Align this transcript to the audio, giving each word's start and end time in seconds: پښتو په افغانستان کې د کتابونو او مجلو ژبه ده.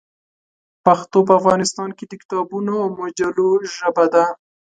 پښتو 0.85 1.19
په 1.27 1.33
افغانستان 1.39 1.89
کې 1.97 2.05
د 2.07 2.13
کتابونو 2.21 2.73
او 2.83 2.87
مجلو 2.99 3.47
ژبه 3.73 4.05
ده. 4.13 4.25